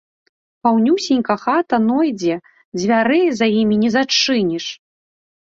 [0.67, 2.33] Паўнюсенька хата нойдзе,
[2.79, 4.65] дзвярэй за імі не зачыніш.